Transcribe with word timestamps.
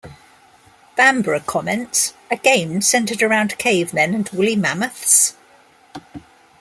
Bambra 0.97 1.45
comments: 1.45 2.15
A 2.31 2.35
game 2.35 2.81
centered 2.81 3.21
around 3.21 3.59
cavemen 3.59 4.15
and 4.15 4.27
woolly 4.29 4.55
mammoths? 4.55 5.35